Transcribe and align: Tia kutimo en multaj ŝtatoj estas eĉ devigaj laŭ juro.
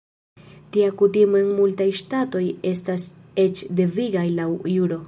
Tia 0.77 0.87
kutimo 1.01 1.39
en 1.41 1.51
multaj 1.59 1.87
ŝtatoj 1.99 2.43
estas 2.73 3.07
eĉ 3.47 3.65
devigaj 3.83 4.27
laŭ 4.43 4.51
juro. 4.77 4.99